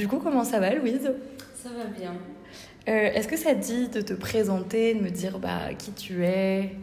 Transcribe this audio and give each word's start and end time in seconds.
Du 0.00 0.08
coup, 0.08 0.18
comment 0.18 0.44
ça 0.44 0.58
va, 0.60 0.74
Louise 0.74 1.12
Ça 1.62 1.68
va 1.76 1.84
bien. 1.84 2.14
Euh, 2.88 3.12
Est-ce 3.12 3.28
que 3.28 3.36
ça 3.36 3.54
te 3.54 3.60
dit 3.60 3.88
de 3.90 4.00
te 4.00 4.14
présenter, 4.14 4.94
de 4.94 5.00
me 5.02 5.10
dire 5.10 5.38
bah, 5.38 5.74
qui 5.76 5.92
tu 5.92 6.24
es, 6.24 6.74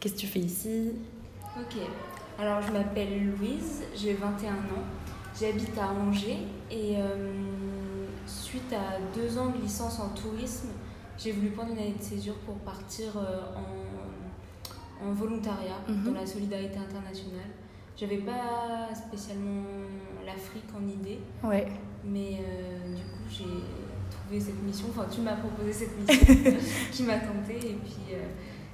qu'est-ce 0.00 0.14
que 0.14 0.18
tu 0.18 0.26
fais 0.26 0.40
ici? 0.40 0.90
Ok. 1.56 1.76
Alors, 2.36 2.60
je 2.62 2.72
m'appelle 2.72 3.26
Louise, 3.26 3.84
j'ai 3.94 4.14
21 4.14 4.54
ans. 4.54 4.82
J'habite 5.40 5.78
à 5.78 5.86
Angers 5.92 6.38
et 6.68 6.96
euh, 6.96 7.32
suite 8.26 8.72
à 8.72 8.98
deux 9.16 9.38
ans 9.38 9.50
de 9.50 9.62
licence 9.62 10.00
en 10.00 10.08
tourisme, 10.08 10.70
j'ai 11.16 11.30
voulu 11.30 11.50
prendre 11.50 11.70
une 11.74 11.78
année 11.78 11.94
de 11.96 12.02
césure 12.02 12.34
pour 12.44 12.56
partir 12.56 13.06
euh, 13.16 13.40
en, 15.04 15.06
en 15.08 15.12
volontariat 15.12 15.78
Mhm. 15.88 16.06
dans 16.12 16.20
la 16.20 16.26
solidarité 16.26 16.76
internationale. 16.76 17.50
J'avais 17.96 18.16
pas 18.16 18.88
spécialement 18.92 19.62
l'Afrique 20.54 20.70
en 20.76 20.88
idée, 20.88 21.18
Ouais. 21.42 21.66
mais 22.04 22.38
euh, 22.40 22.94
du 22.94 23.02
coup, 23.02 23.24
j'ai 23.30 23.44
trouvé 24.10 24.40
cette 24.40 24.62
mission. 24.62 24.86
Enfin, 24.90 25.06
tu 25.10 25.20
m'as 25.20 25.36
proposé 25.36 25.72
cette 25.72 25.98
mission 26.08 26.54
qui 26.92 27.02
m'a 27.04 27.18
tentée 27.18 27.56
et 27.56 27.74
puis 27.82 28.12
euh, 28.14 28.22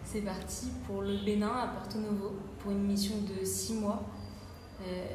c'est 0.05 0.21
parti 0.21 0.69
pour 0.87 1.03
le 1.03 1.25
Bénin 1.25 1.49
à 1.49 1.69
Porto 1.69 1.99
Novo 1.99 2.35
pour 2.59 2.73
une 2.73 2.83
mission 2.85 3.15
de 3.19 3.45
six 3.45 3.75
mois 3.75 4.03
euh, 4.83 5.07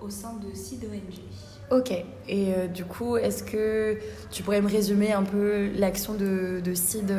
au 0.00 0.10
sein 0.10 0.34
de 0.34 0.54
CID 0.54 0.84
ONG. 0.84 1.20
Ok. 1.70 1.92
Et 2.28 2.52
du 2.72 2.84
coup, 2.86 3.16
est-ce 3.18 3.42
que 3.44 3.98
tu 4.30 4.42
pourrais 4.42 4.62
me 4.62 4.68
résumer 4.68 5.12
un 5.12 5.22
peu 5.22 5.68
l'action 5.76 6.14
de, 6.14 6.60
de 6.64 6.74
CID 6.74 7.12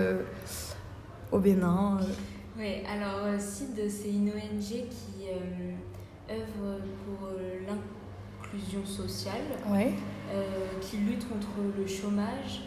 au 1.31 1.37
Bénin 1.39 1.99
Oui, 2.57 2.77
alors 2.91 3.39
CID, 3.39 3.89
c'est 3.89 4.09
une 4.09 4.29
ONG 4.29 4.59
qui 4.89 5.27
euh, 5.29 6.33
œuvre 6.35 6.79
pour 7.05 7.27
l'inclusion 8.53 8.85
sociale, 8.85 9.41
Ouais. 9.69 9.93
euh, 10.33 10.43
qui 10.81 10.97
lutte 10.97 11.27
contre 11.29 11.47
le 11.77 11.87
chômage 11.87 12.61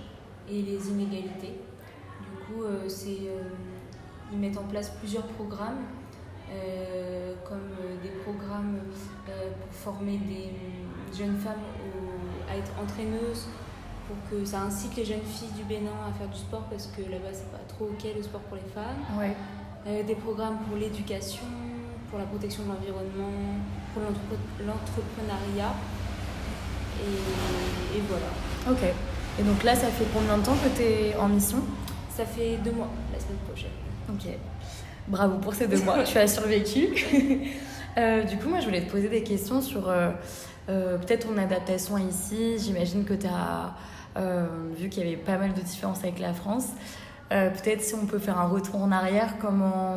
et 0.48 0.62
les 0.62 0.88
inégalités. 0.90 1.58
Du 2.20 2.44
coup, 2.54 2.62
euh, 2.62 2.86
euh, 2.86 3.42
ils 4.32 4.38
mettent 4.38 4.58
en 4.58 4.64
place 4.64 4.90
plusieurs 4.98 5.26
programmes, 5.26 5.82
euh, 6.50 7.34
comme 7.48 7.70
des 8.02 8.10
programmes 8.24 8.78
pour 9.26 9.72
former 9.74 10.18
des 10.18 10.50
jeunes 11.16 11.36
femmes 11.38 11.60
au- 11.86 12.50
à 12.50 12.56
être 12.56 12.72
entraîneuses, 12.80 13.46
pour 14.06 14.16
que 14.30 14.44
ça 14.44 14.62
incite 14.62 14.96
les 14.96 15.04
jeunes 15.04 15.22
filles 15.24 15.52
du 15.56 15.64
Bénin 15.64 15.90
à 16.08 16.12
faire 16.12 16.28
du 16.28 16.38
sport, 16.38 16.64
parce 16.70 16.88
que 16.88 17.02
là-bas, 17.02 17.32
c'est 17.32 17.50
pas 17.50 17.58
trop 17.68 17.86
ok 17.86 18.04
le 18.16 18.22
sport 18.22 18.40
pour 18.42 18.56
les 18.56 18.62
femmes. 18.62 19.18
Ouais. 19.18 19.34
Des 20.04 20.14
programmes 20.14 20.58
pour 20.68 20.76
l'éducation, 20.76 21.42
pour 22.12 22.18
la 22.18 22.26
protection 22.26 22.64
de 22.64 22.68
l'environnement, 22.68 23.32
pour 23.94 24.02
l'entre- 24.02 24.20
l'entrepreneuriat. 24.60 25.72
Et, 27.00 27.96
et 27.96 28.02
voilà. 28.06 28.26
Ok. 28.70 28.84
Et 29.40 29.42
donc 29.42 29.62
là, 29.64 29.74
ça 29.74 29.86
fait 29.86 30.04
combien 30.12 30.36
de 30.36 30.44
temps 30.44 30.52
que 30.62 30.68
tu 30.76 30.82
es 30.82 31.16
en 31.16 31.26
mission? 31.28 31.56
Ça 32.14 32.26
fait 32.26 32.58
deux 32.62 32.72
mois, 32.72 32.88
la 33.14 33.18
semaine 33.18 33.38
prochaine. 33.48 33.70
Ok. 34.10 34.30
Bravo 35.08 35.38
pour 35.38 35.54
ces 35.54 35.66
deux 35.68 35.80
mois, 35.82 36.04
tu 36.04 36.18
as 36.18 36.28
survécu. 36.28 36.88
Euh, 37.98 38.22
du 38.22 38.38
coup, 38.38 38.48
moi, 38.48 38.58
je 38.60 38.64
voulais 38.64 38.80
te 38.86 38.90
poser 38.90 39.10
des 39.10 39.22
questions 39.22 39.60
sur 39.60 39.86
euh, 39.90 40.12
euh, 40.70 40.96
peut-être 40.96 41.28
ton 41.28 41.36
adaptation 41.36 41.98
ici. 41.98 42.58
J'imagine 42.58 43.04
que 43.04 43.12
tu 43.12 43.26
as 43.26 43.74
vu 44.78 44.88
qu'il 44.88 45.04
y 45.04 45.06
avait 45.08 45.18
pas 45.18 45.36
mal 45.36 45.52
de 45.52 45.60
différences 45.60 45.98
avec 45.98 46.18
la 46.18 46.32
France. 46.32 46.68
Peut-être 47.28 47.82
si 47.82 47.94
on 47.94 48.06
peut 48.06 48.18
faire 48.18 48.38
un 48.38 48.46
retour 48.48 48.76
en 48.82 48.90
arrière, 48.92 49.34
comment, 49.42 49.96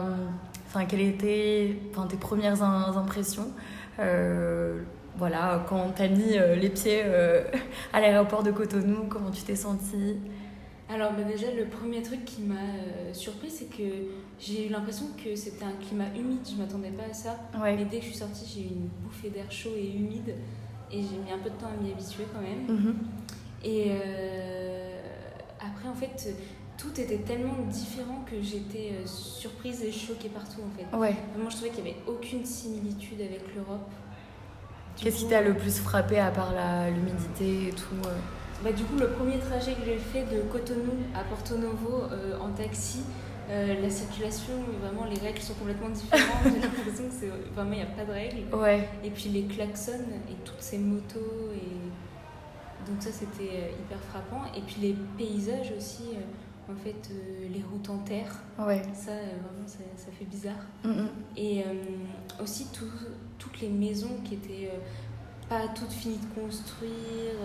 enfin, 0.76 0.86
quelles 0.86 1.02
étaient 1.02 1.78
enfin, 1.92 2.08
tes 2.08 2.18
premières 2.18 2.62
impressions 2.64 3.52
Euh, 4.00 4.82
Voilà, 5.18 5.66
quand 5.70 5.94
tu 5.96 6.02
as 6.02 6.10
mis 6.10 6.38
euh, 6.38 6.56
les 6.56 6.68
pieds 6.70 7.02
euh, 7.06 7.42
à 7.94 8.02
l'aéroport 8.02 8.44
de 8.44 8.52
Cotonou, 8.52 9.06
comment 9.08 9.32
tu 9.32 9.44
t'es 9.44 9.56
sentie? 9.56 10.18
Alors 10.90 11.14
bah, 11.14 11.24
déjà, 11.24 11.48
le 11.58 11.66
premier 11.66 12.02
truc 12.02 12.26
qui 12.26 12.42
m'a 12.42 12.56
euh, 12.56 13.14
surpris, 13.14 13.50
c'est 13.50 13.70
que 13.70 13.84
j'ai 14.38 14.68
eu 14.68 14.70
l'impression 14.70 15.06
que 15.24 15.34
c'était 15.36 15.64
un 15.64 15.72
climat 15.82 16.10
humide. 16.14 16.46
Je 16.46 16.62
m'attendais 16.62 16.90
pas 16.92 17.10
à 17.10 17.14
ça. 17.14 17.38
Ouais. 17.58 17.78
Mais 17.78 17.86
dès 17.86 18.00
que 18.00 18.04
je 18.04 18.10
suis 18.10 18.18
sortie, 18.18 18.46
j'ai 18.54 18.62
eu 18.64 18.72
une 18.76 18.90
bouffée 19.04 19.30
d'air 19.30 19.50
chaud 19.50 19.72
et 19.78 19.88
humide. 19.96 20.36
Et 20.92 21.02
j'ai 21.02 21.18
mis 21.18 21.32
un 21.34 21.40
peu 21.42 21.50
de 21.50 21.56
temps 21.56 21.68
à 21.68 21.82
m'y 21.82 21.92
habituer 21.92 22.26
quand 22.34 22.42
même. 22.42 22.68
Mhm. 22.68 22.96
Et 23.64 23.92
après, 25.60 25.90
en 25.90 25.96
fait, 25.96 26.36
tout 26.78 27.00
était 27.00 27.18
tellement 27.18 27.58
différent 27.70 28.24
que 28.30 28.42
j'étais 28.42 28.92
euh, 28.94 29.06
surprise 29.06 29.82
et 29.84 29.92
choquée 29.92 30.30
partout 30.30 30.62
en 30.62 30.78
fait. 30.78 30.98
Ouais. 30.98 31.16
Vraiment, 31.34 31.50
je 31.50 31.56
trouvais 31.56 31.72
qu'il 31.72 31.84
n'y 31.84 31.92
avait 31.92 32.00
aucune 32.08 32.46
similitude 32.46 33.22
avec 33.22 33.42
l'Europe. 33.56 33.90
Qu'est-ce 34.98 35.18
qui 35.18 35.28
t'a 35.28 35.42
le 35.42 35.54
plus 35.54 35.80
frappé 35.80 36.20
à 36.20 36.32
part 36.32 36.54
l'humidité 36.90 37.68
et 37.68 37.72
tout 37.72 37.96
euh 38.06 38.16
bah, 38.64 38.72
Du 38.72 38.84
coup, 38.86 38.98
le 38.98 39.10
premier 39.10 39.40
trajet 39.40 39.74
que 39.74 39.84
j'ai 39.86 39.98
fait 39.98 40.24
de 40.24 40.42
Cotonou 40.44 40.94
à 41.14 41.24
Porto 41.24 41.58
Novo 41.58 42.04
euh, 42.12 42.40
en 42.40 42.50
taxi, 42.52 43.02
euh, 43.50 43.80
la 43.80 43.90
circulation, 43.90 44.54
vraiment, 44.82 45.06
les 45.06 45.20
règles 45.20 45.42
sont 45.42 45.54
complètement 45.54 45.90
différentes. 45.90 46.26
j'ai 46.44 46.62
l'impression 46.62 47.04
que 47.04 47.14
c'est 47.20 47.32
vraiment, 47.54 47.72
il 47.74 47.78
n'y 47.78 47.84
a 47.84 47.86
pas 47.86 48.06
de 48.06 48.12
règles. 48.12 48.56
Ouais. 48.56 48.90
Et 49.04 49.12
puis 49.12 49.30
les 49.30 49.44
klaxons 49.44 49.92
et 50.30 50.36
toutes 50.44 50.62
ces 50.62 50.78
motos. 50.78 51.52
Et... 51.54 52.90
Donc 52.90 53.02
ça, 53.02 53.12
c'était 53.12 53.52
euh, 53.52 53.70
hyper 53.80 54.00
frappant. 54.10 54.44
Et 54.56 54.62
puis 54.62 54.78
les 54.82 54.96
paysages 55.18 55.74
aussi, 55.78 56.04
euh, 56.14 56.22
en 56.70 56.76
fait, 56.76 57.10
euh, 57.12 57.48
les 57.54 57.62
routes 57.62 57.90
en 57.90 58.00
terre, 58.00 58.32
Ouais. 58.60 58.82
ça, 58.94 59.12
euh, 59.12 59.22
vraiment, 59.44 59.68
ça, 59.68 59.80
ça 59.98 60.12
fait 60.18 60.26
bizarre. 60.26 60.66
Mhm. 60.84 61.08
Et 61.38 61.62
euh, 61.64 61.74
aussi 62.42 62.68
tout- 62.74 62.86
toutes 63.38 63.62
les 63.62 63.70
maisons 63.70 64.18
qui 64.24 64.36
étaient 64.36 64.72
pas 65.50 65.68
toutes 65.76 65.92
finies 65.92 66.18
de 66.18 66.42
construire, 66.42 67.36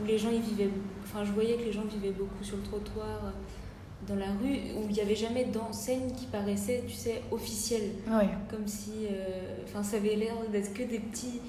où 0.00 0.04
les 0.06 0.16
gens 0.16 0.30
y 0.30 0.40
vivaient. 0.40 0.70
Enfin, 1.04 1.24
je 1.24 1.32
voyais 1.32 1.56
que 1.56 1.64
les 1.64 1.72
gens 1.72 1.84
vivaient 1.84 2.12
beaucoup 2.12 2.42
sur 2.42 2.56
le 2.56 2.62
trottoir, 2.62 3.32
dans 4.08 4.14
la 4.16 4.32
rue, 4.32 4.56
où 4.78 4.86
il 4.88 4.92
n'y 4.94 5.00
avait 5.02 5.14
jamais 5.14 5.44
d'enseigne 5.44 6.10
qui 6.16 6.24
paraissait, 6.26 6.82
tu 6.88 6.94
sais, 6.94 7.20
officielle. 7.30 7.90
Ouais. 8.08 8.30
Comme 8.48 8.66
si. 8.66 8.92
Enfin, 9.64 9.82
ça 9.82 9.98
avait 9.98 10.16
l'air 10.16 10.34
d'être 10.50 10.72
que 10.72 10.82
des 10.84 11.00
petits. 11.00 11.40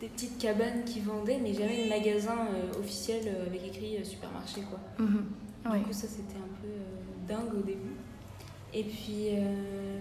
Des 0.00 0.08
petites 0.08 0.38
cabanes 0.38 0.84
qui 0.84 1.00
vendaient, 1.00 1.40
mais 1.42 1.52
jamais 1.54 1.84
de 1.84 1.88
magasin 1.88 2.36
officiel 2.78 3.22
avec 3.46 3.66
écrit 3.66 3.98
supermarché, 4.04 4.60
quoi. 4.60 4.78
Mhm. 5.04 5.24
Ouais. 5.66 5.78
Du 5.78 5.84
coup, 5.84 5.92
ça 5.92 6.06
c'était 6.08 6.36
un 6.36 6.62
peu 6.62 6.68
euh, 6.68 7.26
dingue 7.28 7.54
au 7.54 7.62
début. 7.62 7.96
Et 8.74 8.84
puis, 8.84 9.28
euh, 9.32 9.98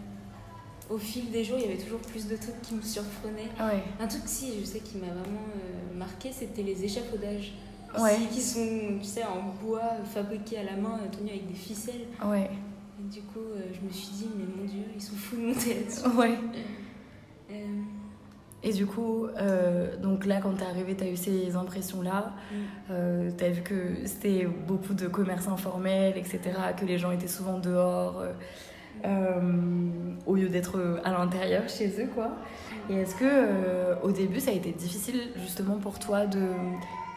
au 0.90 0.98
fil 0.98 1.32
des 1.32 1.44
jours, 1.44 1.58
il 1.58 1.66
y 1.66 1.72
avait 1.72 1.82
toujours 1.82 2.00
plus 2.00 2.28
de 2.28 2.36
trucs 2.36 2.62
qui 2.62 2.76
me 2.76 2.82
surprenaient. 2.82 3.50
Ouais. 3.60 3.84
Un 4.00 4.08
truc, 4.08 4.24
si, 4.26 4.60
je 4.60 4.66
sais, 4.66 4.80
qui 4.80 4.98
m'a 4.98 5.08
vraiment 5.08 5.48
euh, 5.56 5.98
marqué, 5.98 6.32
c'était 6.32 6.64
les 6.64 6.84
échafaudages. 6.84 7.54
Ouais. 7.98 8.18
Qui 8.32 8.42
sont, 8.42 8.98
tu 9.00 9.08
sais, 9.08 9.24
en 9.24 9.54
bois, 9.64 10.04
fabriqués 10.14 10.58
à 10.60 10.64
la 10.64 10.76
main, 10.76 11.00
tenus 11.12 11.32
avec 11.32 11.48
des 11.48 11.54
ficelles. 11.54 12.08
Ouais. 12.24 12.50
Et 13.00 13.14
du 13.14 13.22
coup, 13.22 13.40
je 13.74 13.88
me 13.88 13.92
suis 13.92 14.10
dit, 14.10 14.28
mais 14.38 14.44
mon 14.44 14.66
Dieu, 14.66 14.84
ils 14.94 15.02
sont 15.02 15.16
fous 15.16 15.38
de 15.38 15.42
monter 15.42 15.74
là-dessus. 15.76 16.18
Ouais. 16.18 16.38
Euh, 17.50 17.82
Et 18.64 18.74
du 18.74 18.86
coup, 18.86 19.28
euh, 19.38 19.96
donc 19.98 20.26
là, 20.26 20.40
quand 20.42 20.54
t'es 20.54 20.66
arrivé, 20.66 20.96
t'as 20.96 21.08
eu 21.08 21.16
ces 21.16 21.56
impressions-là. 21.56 22.34
mm. 22.52 22.56
Euh, 22.92 23.30
t'as 23.38 23.50
vu 23.50 23.62
que 23.62 24.06
c'était 24.06 24.46
beaucoup 24.46 24.94
de 24.94 25.08
commerce 25.08 25.48
informel, 25.48 26.18
etc., 26.18 26.40
que 26.78 26.86
les 26.86 26.98
gens 26.98 27.12
étaient 27.12 27.28
souvent 27.28 27.60
dehors, 27.60 28.24
euh, 29.06 29.40
au 30.26 30.36
lieu 30.36 30.50
d'être 30.50 31.00
à 31.04 31.12
l'intérieur 31.12 31.70
chez 31.70 31.88
eux, 32.02 32.10
quoi. 32.14 32.30
Et 32.90 32.96
est-ce 32.96 33.16
que 33.16 34.02
au 34.04 34.12
début, 34.12 34.40
ça 34.40 34.52
a 34.52 34.54
été 34.54 34.72
difficile 34.72 35.22
justement 35.36 35.76
pour 35.76 36.00
toi 36.00 36.26
de, 36.26 36.48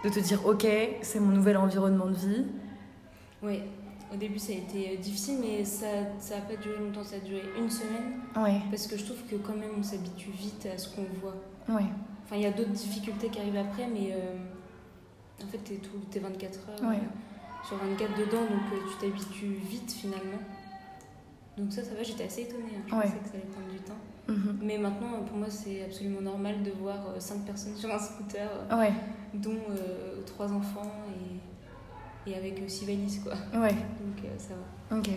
de 0.05 0.09
te 0.11 0.21
dire, 0.21 0.45
ok, 0.47 0.67
c'est 1.01 1.21
mon 1.21 1.34
nouvel 1.34 1.57
environnement 1.57 2.07
de 2.07 2.17
vie? 2.17 2.45
Ouais, 3.43 3.62
au 4.12 4.16
début 4.16 4.38
ça 4.38 4.53
a 4.53 4.56
été 4.56 4.91
euh, 4.93 4.97
difficile, 4.97 5.38
mais 5.41 5.65
ça 5.65 5.87
ça 6.19 6.37
a 6.38 6.41
pas 6.41 6.56
duré 6.56 6.78
longtemps, 6.78 7.04
ça 7.04 7.16
a 7.16 7.21
duré 7.21 7.43
une 7.59 7.71
semaine. 7.71 8.21
Ouais, 8.37 8.60
Parce 8.71 8.87
que 8.87 8.97
je 8.97 9.04
trouve 9.04 9.22
que 9.25 9.37
quand 9.37 9.54
même 9.56 9.71
on 9.78 9.82
s'habitue 9.82 10.31
vite 10.31 10.66
à 10.72 10.76
ce 10.78 10.94
qu'on 10.94 11.04
voit. 11.21 11.37
ouais, 11.69 11.84
Enfin, 12.25 12.37
il 12.37 12.43
y 12.43 12.47
a 12.47 12.53
d'autres 12.53 12.71
difficultés 12.71 13.28
qui 13.28 13.38
arrivent 13.41 13.56
après, 13.56 13.87
mais 13.88 14.12
euh, 14.12 14.37
en 15.43 15.47
fait, 15.48 15.59
t'es 15.59 15.76
tout, 15.76 15.98
t'es 16.10 16.21
24 16.21 16.59
heures 16.71 16.88
Ouais. 16.91 16.97
euh, 16.97 17.66
sur 17.66 17.77
24 17.77 18.16
dedans, 18.18 18.42
donc 18.42 18.72
euh, 18.72 18.77
tu 18.91 19.07
t'habitues 19.07 19.54
vite 19.68 19.91
finalement. 19.92 20.39
Donc 21.59 21.72
ça, 21.72 21.83
ça 21.83 21.95
va, 21.95 22.03
j'étais 22.03 22.24
assez 22.24 22.42
étonnée. 22.42 22.72
hein. 22.77 22.83
Je 22.89 22.95
Ouais. 22.95 23.03
pensais 23.03 23.18
que 23.18 23.28
ça 23.28 23.34
allait 23.34 23.47
prendre 23.53 23.68
du 23.68 23.78
temps. 23.80 23.95
Mhm. 24.28 24.59
Mais 24.63 24.78
maintenant, 24.78 25.22
pour 25.27 25.36
moi, 25.36 25.51
c'est 25.51 25.84
absolument 25.84 26.21
normal 26.21 26.63
de 26.63 26.71
voir 26.71 26.98
5 27.18 27.45
personnes 27.45 27.74
sur 27.77 27.92
un 27.92 27.98
scooter, 27.98 28.48
ouais, 28.78 28.92
dont 29.34 29.59
3 30.27 30.53
enfants 30.53 30.92
et, 31.09 31.36
et 32.27 32.34
avec 32.34 32.63
6 32.67 32.84
valises, 32.87 33.21
quoi. 33.22 33.33
ouais, 33.61 33.72
Donc 33.75 34.25
euh, 34.25 34.28
ça 34.39 34.55
va. 34.91 34.97
ok. 34.99 35.09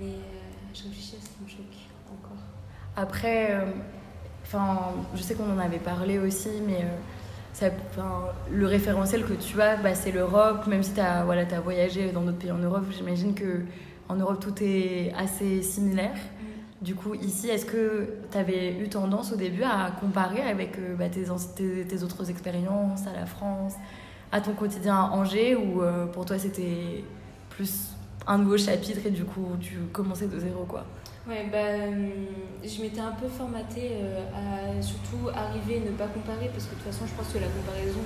Mais 0.00 0.06
euh, 0.06 0.72
je 0.74 0.82
réfléchis 0.84 1.16
à 1.16 1.24
ce 1.24 1.28
qui 1.30 1.42
me 1.44 1.48
choque 1.48 1.76
encore. 2.12 2.38
Après, 2.96 3.52
euh, 3.52 3.64
enfin, 4.44 4.78
je 5.14 5.22
sais 5.22 5.34
qu'on 5.34 5.50
en 5.52 5.58
avait 5.58 5.78
parlé 5.78 6.18
aussi, 6.18 6.48
mais 6.66 6.76
euh, 6.82 6.88
ça, 7.52 7.66
le 8.50 8.66
référentiel 8.66 9.24
que 9.24 9.34
tu 9.34 9.60
as, 9.60 9.76
bah, 9.76 9.94
c'est 9.94 10.12
l'Europe. 10.12 10.66
Même 10.66 10.82
si 10.82 10.92
tu 10.94 11.00
as, 11.00 11.24
voilà, 11.24 11.42
as 11.42 11.60
voyagé 11.60 12.12
dans 12.12 12.22
d'autres 12.22 12.38
pays 12.38 12.52
en 12.52 12.58
Europe, 12.58 12.84
j'imagine 12.96 13.34
que 13.34 13.62
en 14.08 14.16
Europe 14.16 14.40
tout 14.40 14.54
est 14.62 15.12
assez 15.16 15.62
similaire. 15.62 16.14
Du 16.80 16.94
coup, 16.96 17.14
ici, 17.14 17.48
est-ce 17.48 17.64
que 17.64 18.08
tu 18.30 18.36
avais 18.36 18.76
eu 18.78 18.88
tendance 18.88 19.32
au 19.32 19.36
début 19.36 19.62
à 19.62 19.92
comparer 20.00 20.42
avec 20.42 20.76
euh, 20.78 20.96
bah, 20.96 21.08
tes, 21.08 21.26
anci- 21.26 21.54
tes, 21.54 21.84
tes 21.86 22.02
autres 22.02 22.28
expériences 22.28 23.06
à 23.06 23.12
la 23.12 23.24
France, 23.26 23.74
à 24.32 24.40
ton 24.40 24.54
quotidien 24.54 24.96
à 24.96 25.10
Angers 25.10 25.54
ou 25.54 25.82
pour 26.12 26.24
toi 26.24 26.38
c'était 26.38 27.04
plus 27.50 27.90
un 28.26 28.38
nouveau 28.38 28.56
chapitre 28.56 29.00
et 29.06 29.10
du 29.10 29.24
coup 29.24 29.46
tu 29.60 29.76
commençais 29.92 30.26
de 30.26 30.38
zéro 30.38 30.64
quoi? 30.64 30.84
Ouais, 31.28 31.46
bah, 31.52 31.86
je 32.64 32.82
m'étais 32.82 33.00
un 33.00 33.12
peu 33.12 33.28
formatée 33.28 33.92
à 34.34 34.82
surtout 34.82 35.28
arriver 35.32 35.76
et 35.76 35.80
ne 35.80 35.90
pas 35.90 36.08
comparer 36.08 36.50
parce 36.52 36.64
que 36.64 36.70
de 36.70 36.80
toute 36.80 36.92
façon 36.92 37.06
je 37.06 37.14
pense 37.14 37.32
que 37.32 37.38
la 37.38 37.46
comparaison 37.46 38.00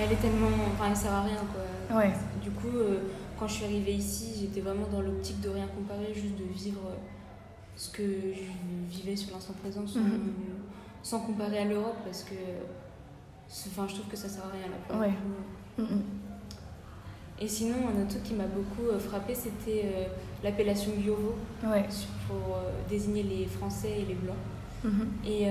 elle 0.00 0.12
est 0.12 0.20
tellement. 0.20 0.48
Enfin, 0.74 0.90
elle 0.90 0.96
sert 0.96 1.12
à 1.12 1.22
rien 1.22 1.40
quoi. 1.52 1.96
Ouais. 1.98 2.12
Du 2.42 2.50
coup, 2.50 2.76
quand 3.38 3.48
je 3.48 3.54
suis 3.54 3.64
arrivée 3.64 3.94
ici, 3.94 4.34
j'étais 4.40 4.60
vraiment 4.60 4.86
dans 4.92 5.00
l'optique 5.00 5.40
de 5.40 5.48
rien 5.48 5.66
comparer, 5.66 6.12
juste 6.14 6.36
de 6.36 6.44
vivre 6.52 6.80
ce 7.76 7.90
que 7.90 8.02
je 8.02 8.90
vivais 8.90 9.14
sur 9.14 9.32
l'instant 9.34 9.54
présent 9.62 9.86
sans, 9.86 10.00
mhm. 10.00 10.32
sans, 11.02 11.20
comparer 11.20 11.58
à 11.58 11.64
l'Europe 11.64 11.96
parce 12.04 12.24
que 12.24 12.34
enfin, 13.48 13.86
je 13.88 13.94
trouve 13.94 14.06
que 14.06 14.16
ça 14.16 14.28
sert 14.28 14.44
à 14.44 14.50
rien 14.50 14.66
là. 14.68 15.00
Ouais. 15.00 15.12
Mhm. 15.78 16.02
Et 17.40 17.46
sinon, 17.46 17.76
un 17.88 18.02
autre 18.02 18.10
truc 18.10 18.24
qui 18.24 18.34
m'a 18.34 18.46
beaucoup 18.46 18.88
euh, 18.90 18.98
frappé, 18.98 19.32
c'était 19.34 19.84
euh, 19.84 20.04
l'appellation 20.42 20.90
Yovo 20.98 21.36
ouais. 21.64 21.84
pour 22.26 22.56
euh, 22.56 22.70
désigner 22.88 23.22
les 23.22 23.46
Français 23.46 24.00
et 24.00 24.04
les 24.04 24.14
Blancs. 24.14 24.36
Mhm. 24.84 25.08
Et, 25.24 25.46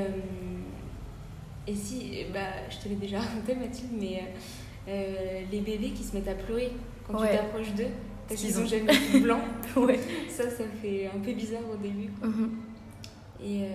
et 1.70 1.76
si, 1.76 2.26
bah, 2.34 2.70
je 2.70 2.78
te 2.78 2.90
l'ai 2.90 2.96
déjà 2.96 3.20
raconté 3.22 3.56
Mathilde, 3.56 3.92
mais 4.00 4.24
les 4.88 5.60
bébés 5.60 5.92
qui 5.92 6.04
se 6.04 6.16
mettent 6.16 6.28
à 6.28 6.34
pleurer 6.34 6.72
quand 7.06 7.22
tu 7.22 7.28
t'approches 7.28 7.74
d'eux, 7.74 7.92
parce 8.28 8.42
qu'ils 8.42 8.60
ont 8.60 8.66
jamais 8.66 8.94
vu 8.94 9.22
blanc. 9.22 9.40
ouais. 9.78 10.00
Ça, 10.30 10.50
ça 10.50 10.64
fait 10.82 11.08
un 11.14 11.20
peu 11.20 11.34
bizarre 11.34 11.70
au 11.72 11.78
début. 11.78 12.10
Mhm. 12.22 12.52
Et 13.44 13.66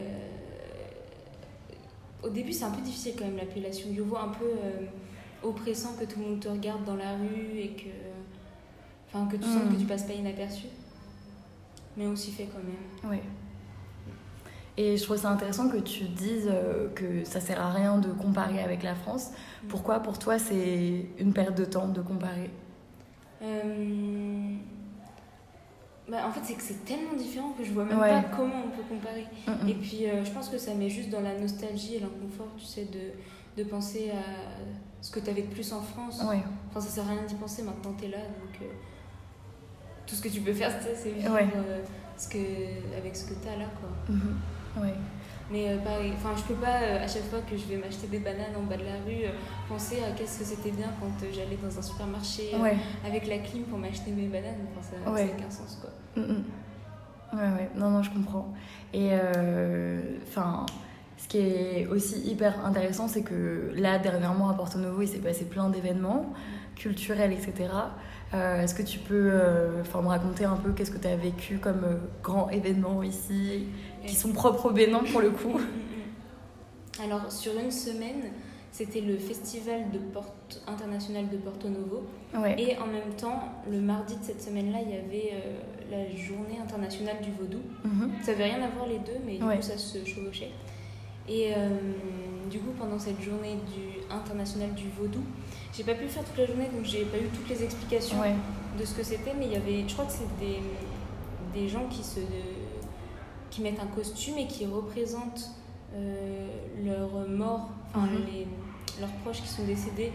au 2.23 2.29
début, 2.29 2.53
c'est 2.53 2.65
un 2.65 2.71
peu 2.71 2.81
difficile 2.83 3.15
quand 3.19 3.25
même 3.25 3.37
l'appellation 3.37 3.91
Yovo, 3.91 4.17
un 4.17 4.29
peu 4.29 4.45
euh, 4.45 4.87
oppressant 5.43 5.95
que 5.99 6.05
tout 6.05 6.21
le 6.21 6.27
monde 6.27 6.41
te 6.41 6.49
regarde 6.49 6.85
dans 6.85 6.97
la 6.97 7.13
rue 7.17 7.59
et 7.59 7.71
que, 7.71 7.91
enfin, 9.09 9.27
que 9.27 9.37
tu 9.37 9.45
sens 9.45 9.63
que 9.63 9.75
mhm. 9.75 9.79
tu 9.79 9.85
passes 9.87 10.05
pas 10.05 10.15
inaperçu. 10.15 10.67
Mais 11.97 12.07
on 12.07 12.17
s'y 12.17 12.31
fait 12.31 12.49
quand 12.53 12.63
même. 12.63 13.11
Ouais. 13.11 13.23
Et 14.77 14.97
je 14.97 15.03
trouve 15.03 15.19
ça 15.19 15.29
intéressant 15.29 15.69
que 15.69 15.77
tu 15.77 16.05
dises 16.05 16.49
euh, 16.51 16.89
que 16.95 17.25
ça 17.25 17.41
sert 17.41 17.61
à 17.61 17.71
rien 17.71 17.99
de 17.99 18.09
comparer 18.09 18.63
avec 18.63 18.83
la 18.83 18.95
France. 18.95 19.31
Mm. 19.65 19.69
Pourquoi 19.69 20.01
pour 20.01 20.19
toi 20.19 20.39
c'est 20.39 21.07
une 21.19 21.33
perte 21.35 21.57
de 21.57 21.67
temps 21.67 21.89
de 21.89 22.01
comparer? 22.01 22.51
Euh, 23.43 24.55
bah, 26.13 26.19
en 26.27 26.31
fait, 26.31 26.41
c'est 26.45 26.53
que 26.53 26.63
c'est 26.63 26.85
tellement 26.85 27.15
différent 27.15 27.55
que 27.57 27.65
je 27.65 27.73
vois 27.73 27.87
même 27.87 27.99
pas 27.99 28.23
comment 28.37 28.65
on 28.67 28.69
peut 28.69 28.83
comparer. 28.87 29.27
Mm, 29.47 29.65
mm. 29.65 29.69
Et 29.71 29.75
puis, 29.75 30.07
euh, 30.07 30.23
je 30.23 30.31
pense 30.31 30.51
que 30.51 30.59
ça 30.59 30.75
met 30.75 30.91
juste 30.91 31.09
dans 31.09 31.23
la 31.23 31.39
nostalgie 31.39 31.95
et 31.95 32.01
l'inconfort, 32.01 32.49
tu 32.59 32.67
sais, 32.67 32.85
de, 32.85 33.63
de 33.63 33.67
penser 33.67 34.11
à 34.11 34.23
ce 35.01 35.11
que 35.11 35.21
tu 35.21 35.31
avais 35.31 35.41
de 35.41 35.47
plus 35.47 35.73
en 35.73 35.81
France. 35.81 36.21
Enfin, 36.21 36.81
ça 36.81 36.89
sert 36.89 37.05
à 37.05 37.13
rien 37.13 37.23
d'y 37.23 37.35
penser, 37.37 37.63
maintenant 37.63 37.95
tu 37.99 38.05
es 38.05 38.09
là, 38.09 38.19
donc 38.19 38.61
euh, 38.61 38.67
tout 40.07 40.15
ce 40.15 40.21
que 40.21 40.29
tu 40.29 40.43
peux 40.43 40.53
faire, 40.53 40.71
c'est 40.83 41.13
vivre 41.13 41.39
ce 42.19 42.29
que, 42.29 42.95
avec 42.95 43.17
ce 43.17 43.25
que 43.25 43.35
tu 43.43 43.49
as 43.49 43.57
là, 43.57 43.65
quoi. 43.81 44.15
Mm-hmm. 44.15 44.83
Ouais. 44.83 44.95
Mais 45.53 45.69
euh, 45.69 45.79
pareil, 45.79 46.13
enfin, 46.17 46.31
je 46.35 46.43
peux 46.45 46.59
pas, 46.59 46.81
euh, 46.81 47.05
à 47.05 47.07
chaque 47.07 47.25
fois 47.25 47.41
que 47.41 47.55
je 47.57 47.65
vais 47.67 47.77
m'acheter 47.77 48.07
des 48.07 48.21
bananes 48.21 48.57
en 48.57 48.63
bas 48.63 48.79
de 48.79 48.85
la 48.85 48.97
rue, 49.05 49.27
euh, 49.27 49.33
penser 49.69 49.99
à 50.03 50.13
qu'est-ce 50.13 50.39
que 50.39 50.45
c'était 50.47 50.71
bien 50.71 50.89
quand 50.99 51.11
j'allais 51.31 51.59
dans 51.63 51.79
un 51.79 51.83
supermarché 51.83 52.53
avec 53.07 53.29
la 53.29 53.39
clim 53.39 53.65
pour 53.65 53.79
m'acheter 53.79 54.13
mes 54.13 54.29
bananes. 54.29 54.67
Enfin, 54.71 54.81
ça 54.91 55.11
n'a 55.11 55.25
aucun 55.25 55.51
sens, 55.51 55.79
quoi. 55.81 55.91
Mm, 56.17 56.27
mm. 56.27 56.45
Ouais, 57.35 57.39
ouais, 57.39 57.71
non, 57.77 57.91
non, 57.91 58.03
je 58.03 58.11
comprends. 58.11 58.53
Et 58.95 59.11
enfin, 60.27 60.67
ce 61.17 61.29
qui 61.29 61.39
est 61.39 61.87
aussi 61.87 62.21
hyper 62.21 62.65
intéressant, 62.65 63.09
c'est 63.09 63.23
que 63.23 63.73
là, 63.75 63.99
dernièrement, 63.99 64.51
à 64.51 64.55
Porto 64.55 64.79
Novo, 64.79 65.03
il 65.03 65.09
s'est 65.09 65.19
passé 65.19 65.45
plein 65.45 65.71
d'événements 65.71 66.33
culturels, 66.77 67.33
etc. 67.33 67.71
Est-ce 68.35 68.75
que 68.75 68.83
tu 68.83 68.99
peux 68.99 69.33
enfin 69.81 70.03
me 70.03 70.09
raconter 70.09 70.45
un 70.45 70.57
peu 70.57 70.73
qu'est-ce 70.73 70.91
que 70.91 70.99
tu 70.99 71.09
as 71.09 71.17
vécu 71.17 71.57
comme 71.57 72.01
grand 72.23 72.51
événement 72.51 73.03
ici? 73.03 73.67
Qui 74.07 74.15
sont 74.15 74.33
propres 74.33 74.71
au 74.71 74.73
Bénin 74.73 75.01
pour 75.11 75.21
le 75.21 75.31
coup. 75.31 75.61
Alors 77.03 77.31
sur 77.33 77.59
une 77.59 77.71
semaine, 77.71 78.31
c'était 78.71 79.01
le 79.01 79.17
festival 79.19 79.91
de 79.91 79.99
Porte, 79.99 80.63
international 80.67 81.29
de 81.29 81.37
Porto 81.37 81.69
Novo. 81.69 82.05
Et 82.57 82.77
en 82.79 82.87
même 82.87 83.15
temps, 83.17 83.43
le 83.71 83.81
mardi 83.81 84.17
de 84.17 84.25
cette 84.25 84.43
semaine-là, 84.43 84.79
il 84.83 84.91
y 84.91 84.97
avait 84.97 85.33
euh, 85.35 85.61
la 85.91 86.17
journée 86.17 86.59
internationale 86.63 87.17
du 87.23 87.31
vaudou. 87.33 87.61
Mhm. 87.85 88.11
Ça 88.23 88.33
n'avait 88.33 88.45
rien 88.45 88.63
à 88.63 88.69
voir 88.69 88.87
les 88.87 88.99
deux, 88.99 89.19
mais 89.27 89.37
du 89.37 89.45
coup 89.45 89.63
ça 89.63 89.77
se 89.77 90.05
chevauchait. 90.05 90.51
Et 91.29 91.53
euh, 91.57 91.69
du 92.51 92.59
coup, 92.59 92.73
pendant 92.79 92.99
cette 92.99 93.21
journée 93.21 93.57
du 93.75 94.13
international 94.13 94.75
du 94.75 94.89
vaudou, 94.99 95.21
j'ai 95.73 95.85
pas 95.85 95.95
pu 95.95 96.09
faire 96.09 96.25
toute 96.25 96.37
la 96.37 96.47
journée, 96.47 96.69
donc 96.75 96.85
j'ai 96.85 97.05
pas 97.05 97.19
eu 97.19 97.29
toutes 97.33 97.49
les 97.49 97.63
explications 97.63 98.17
de 98.79 98.85
ce 98.85 98.95
que 98.95 99.03
c'était, 99.03 99.33
mais 99.39 99.47
il 99.47 99.53
y 99.53 99.57
avait, 99.57 99.85
je 99.87 99.93
crois 99.93 100.07
que 100.07 100.13
c'est 100.13 100.39
des, 100.41 100.59
des 101.55 101.69
gens 101.69 101.87
qui 101.89 102.03
se 102.03 102.21
qui 103.53 103.61
mettent 103.61 103.81
un 103.81 103.95
costume 103.95 104.39
et 104.39 104.47
qui 104.47 104.67
représentent 104.67 105.51
euh, 105.95 106.49
leurs 106.85 107.29
morts, 107.29 107.69
enfin 107.95 108.07
mhm. 108.07 108.25
les, 108.27 108.47
leurs 108.99 109.13
proches 109.23 109.43
qui 109.43 109.49
sont 109.49 109.65
décédés 109.65 110.11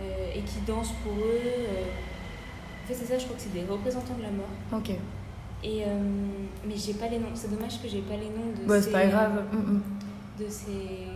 euh, 0.00 0.32
et 0.34 0.40
qui 0.40 0.58
dansent 0.66 0.94
pour 1.04 1.12
eux. 1.12 1.40
Euh. 1.44 1.84
En 2.82 2.88
fait, 2.88 2.94
c'est 2.94 3.04
ça, 3.04 3.18
je 3.18 3.24
crois 3.24 3.36
que 3.36 3.42
c'est 3.42 3.52
des 3.52 3.70
représentants 3.70 4.14
de 4.16 4.22
la 4.22 4.30
mort. 4.30 4.48
Ok. 4.72 4.90
Et, 5.62 5.84
mais 6.66 6.74
j'ai 6.74 6.94
pas 6.94 7.06
les 7.06 7.20
noms. 7.20 7.28
C'est 7.34 7.48
dommage 7.48 7.80
que 7.80 7.86
j'ai 7.86 8.00
pas 8.00 8.16
les 8.16 8.30
noms 8.30 8.50
de 8.60 8.66
bah, 8.66 8.82
ces. 8.82 8.90
pas 8.90 9.06
grave. 9.06 9.44
Mm, 9.52 9.56
mm. 9.56 9.82
De 10.40 10.48
ces 10.48 11.06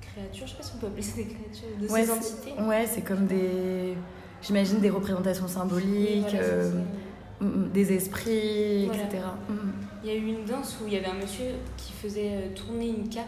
créatures, 0.00 0.46
je 0.46 0.50
sais 0.50 0.56
pas 0.56 0.62
si 0.64 0.72
on 0.74 0.78
peut 0.78 0.86
appeler 0.88 1.02
ça 1.02 1.16
des 1.16 1.26
créatures, 1.26 1.78
de 1.80 1.86
ces 1.86 2.10
entités. 2.10 2.60
Ouais, 2.62 2.86
c'est 2.86 3.02
comme 3.02 3.26
des. 3.26 3.94
J'imagine 4.42 4.80
des 4.80 4.90
représentations 4.90 5.46
symboliques. 5.46 6.34
Des 7.40 7.92
esprits, 7.92 8.84
etc. 8.84 9.22
Il 10.02 10.10
y 10.10 10.12
a 10.12 10.16
eu 10.16 10.26
une 10.26 10.44
danse 10.44 10.78
où 10.80 10.86
il 10.86 10.94
y 10.94 10.96
avait 10.96 11.06
un 11.06 11.14
monsieur 11.14 11.52
qui 11.76 11.92
faisait 11.92 12.30
euh, 12.32 12.54
tourner 12.54 12.88
une 12.88 13.08
cape 13.08 13.24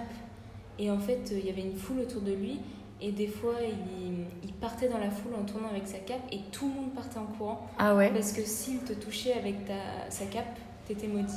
et 0.79 0.91
en 0.91 0.99
fait 0.99 1.31
euh, 1.32 1.38
il 1.38 1.47
y 1.47 1.50
avait 1.50 1.62
une 1.62 1.76
foule 1.76 2.00
autour 2.00 2.23
de 2.23 2.32
lui 2.32 2.61
et 3.00 3.12
des 3.12 3.26
fois 3.26 3.55
il, 3.62 4.53
partait 4.55 4.88
dans 4.88 4.99
la 4.99 5.11
foule 5.11 5.35
en 5.38 5.44
tournant 5.44 5.69
avec 5.69 5.87
sa 5.87 5.99
cape 5.99 6.23
et 6.32 6.41
tout 6.50 6.69
le 6.69 6.75
monde 6.81 6.94
partait 6.94 7.19
en 7.19 7.26
courant. 7.26 7.69
Ah 7.79 7.94
ouais 7.94 8.11
Parce 8.11 8.32
que 8.32 8.43
s'il 8.43 8.79
te 8.79 8.94
touchait 8.94 9.35
avec 9.35 9.67
ta, 9.67 9.75
sa 10.08 10.25
cape, 10.25 10.58
t'étais 10.87 11.08
maudit. 11.08 11.35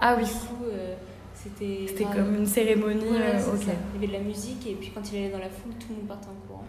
Ah 0.00 0.14
oui. 0.16 0.24
Du 0.24 0.30
coup, 0.30 0.64
euh, 0.66 0.94
c'était. 1.34 1.86
C'était 1.88 2.04
comme 2.04 2.36
une 2.36 2.46
cérémonie. 2.46 3.02
Il 3.06 3.12
y 3.12 3.96
avait 3.96 4.06
de 4.06 4.12
la 4.12 4.20
musique 4.20 4.64
et 4.68 4.74
puis 4.74 4.92
quand 4.94 5.12
il 5.12 5.18
allait 5.18 5.30
dans 5.30 5.40
la 5.40 5.50
foule, 5.50 5.72
tout 5.80 5.88
le 5.90 5.96
monde 5.96 6.06
partait 6.06 6.28
en 6.28 6.46
courant. 6.46 6.64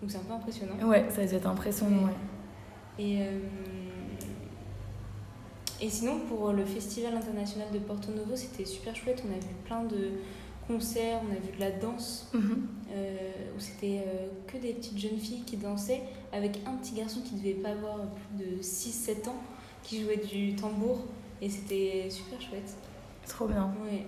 Donc 0.00 0.10
c'est 0.10 0.16
un 0.16 0.22
peu 0.22 0.32
impressionnant. 0.32 0.74
Ouais, 0.82 1.04
ça 1.10 1.22
devait 1.22 1.36
être 1.36 1.48
impressionnant, 1.48 2.06
ouais. 2.06 3.04
Et. 3.04 3.18
Et 5.80 5.90
sinon, 5.90 6.20
pour 6.20 6.52
le 6.52 6.64
Festival 6.64 7.14
international 7.14 7.68
de 7.72 7.78
Porto 7.78 8.12
Novo, 8.12 8.36
c'était 8.36 8.64
super 8.64 8.94
chouette. 8.94 9.22
On 9.28 9.32
a 9.32 9.38
vu 9.38 9.54
plein 9.64 9.82
de 9.84 10.12
concerts, 10.66 11.20
on 11.28 11.32
a 11.32 11.38
vu 11.38 11.54
de 11.54 11.60
la 11.60 11.70
danse, 11.72 12.28
mhm. 12.32 12.66
euh, 12.92 13.16
où 13.56 13.60
c'était 13.60 14.04
euh, 14.06 14.28
que 14.46 14.56
des 14.56 14.72
petites 14.72 14.98
jeunes 14.98 15.18
filles 15.18 15.42
qui 15.44 15.56
dansaient, 15.56 16.02
avec 16.32 16.60
un 16.66 16.72
petit 16.76 16.94
garçon 16.94 17.20
qui 17.20 17.34
devait 17.34 17.54
pas 17.54 17.70
avoir 17.70 17.98
plus 17.98 18.44
de 18.44 18.62
6-7 18.62 19.28
ans, 19.28 19.42
qui 19.82 20.02
jouait 20.02 20.16
du 20.16 20.54
tambour. 20.54 21.00
Et 21.42 21.50
c'était 21.50 22.08
super 22.08 22.40
chouette. 22.40 22.76
Trop 23.26 23.46
bien. 23.46 23.74
Ouais. 23.84 24.04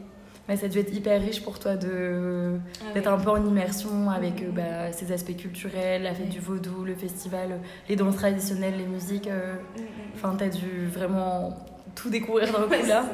Mais 0.48 0.56
ça 0.56 0.66
a 0.66 0.68
dû 0.68 0.78
être 0.78 0.94
hyper 0.94 1.20
riche 1.20 1.42
pour 1.42 1.58
toi 1.58 1.76
de 1.76 2.58
ah 2.80 2.92
d'être 2.94 3.08
un 3.08 3.18
peu 3.18 3.30
en 3.30 3.44
immersion 3.44 4.10
avec 4.10 4.42
euh, 4.42 4.50
bah, 4.52 4.92
ces 4.92 5.10
aspects 5.10 5.36
culturels, 5.36 6.04
la 6.04 6.14
fête 6.14 6.28
du 6.28 6.38
vaudou, 6.38 6.84
le 6.84 6.94
festival, 6.94 7.60
les 7.88 7.96
danses 7.96 8.16
traditionnelles, 8.16 8.76
les 8.76 8.86
musiques. 8.86 9.26
Euh. 9.26 9.54
Mm, 9.54 9.80
mm, 9.80 9.82
mm. 9.82 10.10
Enfin, 10.14 10.36
t'as 10.38 10.48
dû 10.48 10.86
vraiment 10.86 11.56
tout 11.94 12.10
découvrir 12.10 12.52
dans 12.52 12.60
le 12.60 12.66
coup 12.66 12.86
là. 12.86 13.04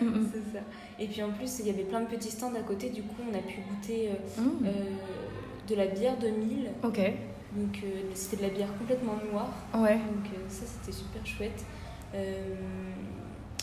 C'est 0.00 0.56
ça. 0.56 0.64
Et 0.98 1.06
puis 1.06 1.22
en 1.22 1.30
plus, 1.30 1.60
il 1.60 1.66
y 1.66 1.70
avait 1.70 1.84
plein 1.84 2.00
de 2.00 2.06
petits 2.06 2.30
stands 2.30 2.54
à 2.54 2.62
côté. 2.62 2.90
Du 2.90 3.02
coup, 3.02 3.22
on 3.30 3.34
a 3.34 3.42
pu 3.42 3.60
goûter 3.60 4.10
euh, 4.38 4.70
de 5.68 5.74
la 5.74 5.86
bière 5.86 6.18
de 6.18 6.28
Mille. 6.28 6.70
Ok. 6.82 7.00
Donc 7.56 7.82
c'était 8.14 8.36
de 8.36 8.42
la 8.42 8.54
bière 8.54 8.68
complètement 8.78 9.14
noire. 9.30 9.52
Ouais. 9.74 9.96
Donc 9.96 10.30
ça, 10.48 10.64
c'était 10.66 10.96
super 10.96 11.24
chouette. 11.24 11.64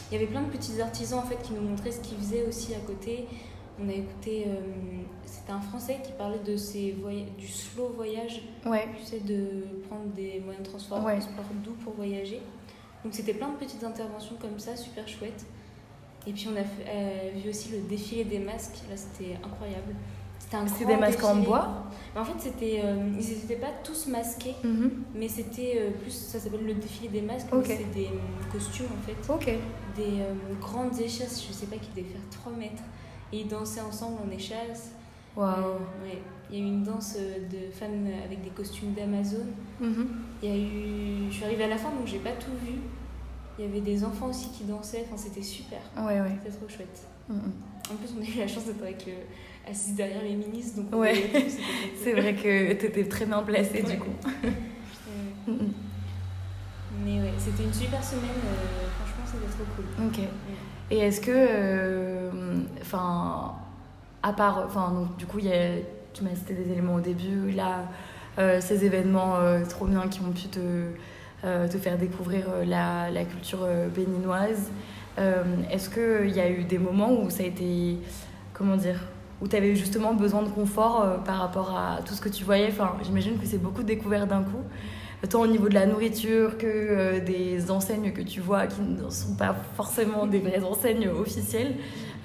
Il 0.10 0.14
y 0.14 0.18
avait 0.18 0.28
plein 0.28 0.42
de 0.42 0.50
petits 0.50 0.82
artisans 0.82 1.20
en 1.20 1.24
fait 1.24 1.42
qui 1.42 1.54
nous 1.54 1.62
montraient 1.62 1.92
ce 1.92 2.00
qu'ils 2.00 2.18
faisaient 2.18 2.46
aussi 2.48 2.74
à 2.74 2.80
côté. 2.80 3.28
On 3.80 3.88
a 3.90 3.94
écouté, 3.94 4.46
euh, 4.48 4.60
c'était 5.26 5.52
un 5.52 5.62
Français 5.62 6.00
qui 6.04 6.12
parlait 6.14 6.40
de 6.40 6.56
ses 6.56 6.96
du 7.38 7.48
slow 7.48 7.90
voyage. 7.96 8.42
Ouais. 8.66 8.88
Tu 8.98 9.04
sais, 9.04 9.20
de 9.20 9.66
prendre 9.88 10.06
des 10.16 10.40
moyens 10.40 10.66
de 10.66 10.70
transport, 10.70 11.04
ouais. 11.04 11.20
doux 11.64 11.76
pour 11.84 11.94
voyager. 11.94 12.42
Donc 13.04 13.14
c'était 13.14 13.34
plein 13.34 13.50
de 13.50 13.58
petites 13.58 13.84
interventions 13.84 14.36
comme 14.42 14.58
ça, 14.60 14.76
super 14.76 15.08
chouettes. 15.08 15.46
Et 16.26 16.34
puis 16.34 16.48
on 16.52 16.56
a 16.58 16.62
euh, 16.62 17.30
vu 17.36 17.50
aussi 17.50 17.70
le 17.70 17.82
défilé 17.82 18.24
des 18.24 18.40
masques. 18.40 18.80
Là, 18.90 18.98
c'était 18.98 19.36
incroyable. 19.44 19.94
C'était 20.68 20.86
des 20.86 20.98
masques 20.98 21.24
en 21.24 21.36
bois 21.36 21.84
En 22.16 22.24
fait, 22.24 22.40
c'était, 22.40 22.82
euh, 22.84 23.10
ils 23.20 23.28
n'étaient 23.28 23.56
pas 23.56 23.72
tous 23.84 24.08
masqués, 24.08 24.56
mhm. 24.64 25.04
mais 25.14 25.28
c'était 25.28 25.74
euh, 25.78 25.92
plus, 26.02 26.12
ça 26.12 26.40
s'appelle 26.40 26.66
le 26.66 26.74
défilé 26.74 27.10
des 27.10 27.22
masques, 27.22 27.48
c'est 27.64 27.92
des 27.94 28.06
euh, 28.06 28.52
costumes 28.52 28.88
en 28.98 29.06
fait. 29.06 29.34
Ok. 29.34 29.58
Des 29.96 30.24
grandes 30.62 31.00
échasses, 31.00 31.44
je 31.48 31.54
sais 31.54 31.66
pas, 31.66 31.78
qui 31.78 31.90
devaient 31.90 32.10
faire 32.10 32.22
3 32.32 32.54
mètres. 32.54 32.84
Et 33.34 33.42
ils 33.42 33.48
dansaient 33.48 33.82
ensemble 33.82 34.20
en 34.26 34.32
échasse. 34.32 34.92
Waouh. 35.36 35.52
ouais. 36.04 36.20
il 36.50 36.58
y 36.58 36.62
a 36.62 36.64
eu 36.64 36.68
une 36.68 36.84
danse 36.84 37.16
de 37.16 37.72
femmes 37.72 38.08
avec 38.26 38.42
des 38.42 38.50
costumes 38.50 38.94
d'Amazon. 38.94 39.46
Mhm. 39.80 40.08
Il 40.42 40.50
y 40.50 40.52
a 40.52 40.56
eu... 40.56 41.30
Je 41.30 41.36
suis 41.36 41.46
arrivée 41.46 41.66
à 41.66 41.68
la 41.68 41.78
fin, 41.78 41.90
donc 41.90 42.08
j'ai 42.08 42.20
pas 42.20 42.32
tout 42.32 42.52
vu. 42.64 42.74
Il 43.60 43.66
y 43.66 43.68
avait 43.68 43.82
des 43.82 44.04
enfants 44.04 44.30
aussi 44.30 44.50
qui 44.50 44.64
dansaient, 44.64 45.04
enfin, 45.08 45.18
c'était 45.18 45.44
super. 45.44 45.80
Ouais, 45.98 46.22
ouais. 46.22 46.38
C'était 46.44 46.58
trop 46.58 46.70
chouette. 46.70 47.08
Mhm. 47.28 47.52
En 47.92 47.96
plus, 47.96 48.14
on 48.18 48.24
a 48.24 48.26
eu 48.26 48.40
la 48.40 48.48
chance 48.48 48.66
d'être 48.66 48.82
avec. 48.82 49.08
Assise 49.70 49.96
derrière 49.96 50.24
les 50.24 50.36
ministres, 50.36 50.82
donc 50.82 50.88
on 50.92 51.00
Ouais. 51.00 51.30
C'est 52.04 52.14
vrai 52.14 52.34
que 52.36 52.74
t'étais 52.74 53.06
très 53.06 53.26
bien 53.26 53.42
placée 53.44 53.84
du 53.84 53.98
coup. 53.98 54.10
Euh. 55.50 55.54
Mais 57.06 57.22
ouais, 57.22 57.34
c'était 57.38 57.64
une 57.64 57.74
super 57.74 58.04
semaine, 58.04 58.24
euh, 58.26 58.88
franchement, 58.98 59.24
c'était 59.26 59.52
trop 59.54 59.64
cool. 59.76 60.08
Ok. 60.08 60.28
Et 60.92 60.98
est-ce 61.00 61.22
que, 61.22 61.32
euh, 61.32 62.62
enfin, 62.82 63.54
à 64.24 64.34
part, 64.34 64.64
enfin, 64.66 64.92
donc, 64.92 65.18
du 65.18 65.26
coup, 65.26 65.40
il 65.40 65.46
y 65.46 65.54
a, 65.54 65.76
tu 66.14 66.24
m'as 66.24 66.36
cité 66.36 66.54
des 66.54 66.72
éléments 66.72 66.96
au 66.96 67.00
début, 67.00 67.52
là, 67.52 67.86
euh, 68.40 68.60
ces 68.62 68.84
événements 68.84 69.38
trop 69.70 69.86
bien 69.86 70.08
qui 70.08 70.22
ont 70.22 70.32
pu 70.32 70.48
te, 70.48 70.92
te 71.44 71.78
faire 71.78 71.98
découvrir 71.98 72.46
la, 72.66 73.10
la 73.10 73.24
culture 73.26 73.66
béninoise. 73.96 74.70
Est-ce 75.72 75.90
qu'il 75.90 76.36
y 76.36 76.40
a 76.40 76.50
eu 76.50 76.64
des 76.64 76.78
moments 76.78 77.12
où 77.12 77.30
ça 77.30 77.44
a 77.44 77.46
été, 77.46 77.98
comment 78.54 78.76
dire, 78.76 79.00
où 79.42 79.48
tu 79.48 79.56
avais 79.56 79.76
justement 79.76 80.14
besoin 80.14 80.42
de 80.44 80.50
confort 80.50 81.02
euh, 81.02 81.18
par 81.18 81.38
rapport 81.38 81.78
à 81.78 82.00
tout 82.06 82.14
ce 82.14 82.22
que 82.22 82.30
tu 82.30 82.44
voyais 82.44 82.68
Enfin, 82.70 82.96
j'imagine 83.04 83.38
que 83.40 83.46
c'est 83.46 83.58
beaucoup 83.62 83.82
de 83.84 83.88
découvertes 83.88 84.28
d'un 84.30 84.44
coup 84.44 84.64
tant 85.30 85.42
au 85.42 85.48
niveau 85.48 85.68
de 85.68 85.74
la 85.74 85.88
nourriture 85.88 86.58
que 86.60 86.68
euh, 86.68 87.20
des 87.20 87.72
enseignes 87.72 88.14
que 88.14 88.22
tu 88.22 88.40
vois 88.40 88.68
qui 88.68 88.82
ne 88.82 89.10
sont 89.10 89.34
pas 89.36 89.56
forcément 89.76 90.28
des 90.28 90.40
vraies 90.40 90.64
enseignes 90.64 91.08
officielles. 91.10 91.74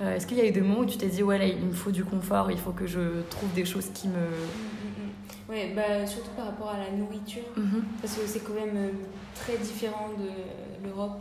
Euh, 0.03 0.15
Est-ce 0.17 0.27
qu'il 0.27 0.37
y 0.37 0.43
a 0.43 0.47
eu 0.47 0.51
des 0.53 0.61
moments 0.61 0.81
où 0.81 0.85
tu 0.87 0.99
t'es 0.99 1.07
dit, 1.07 1.23
ouais, 1.23 1.39
là, 1.39 1.47
il 1.47 1.65
me 1.65 1.73
faut 1.73 1.91
du 1.91 2.05
confort, 2.05 2.51
il 2.51 2.59
faut 2.59 2.73
que 2.73 2.87
je 2.87 3.23
trouve 3.31 3.51
des 3.55 3.65
choses 3.65 3.89
qui 3.95 4.09
me. 4.09 4.15
Mm, 4.15 4.19
mm, 4.19 5.05
mm. 5.07 5.51
Ouais, 5.51 5.73
bah, 5.75 6.07
surtout 6.07 6.31
par 6.37 6.47
rapport 6.47 6.69
à 6.69 6.79
la 6.79 6.91
nourriture, 6.97 7.43
Mhm. 7.57 7.83
parce 8.03 8.15
que 8.15 8.27
c'est 8.27 8.41
quand 8.41 8.55
même 8.55 8.91
très 9.35 9.57
différent 9.57 10.11
de 10.19 10.87
l'Europe 10.87 11.21